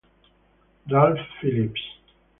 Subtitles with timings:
[0.89, 1.85] Ralph Phillips